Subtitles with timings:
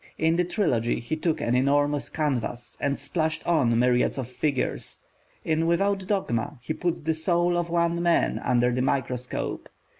[0.17, 5.01] In the Trilogy, he took an enormous canvas, and splashed on myriads of figures;
[5.45, 9.69] in Without Dogma, he puts the soul of one man under the microscope.